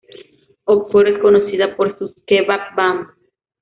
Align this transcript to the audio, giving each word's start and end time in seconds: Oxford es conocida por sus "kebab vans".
Oxford 0.65 1.09
es 1.09 1.19
conocida 1.19 1.75
por 1.77 1.95
sus 1.99 2.11
"kebab 2.25 2.73
vans". 2.75 3.09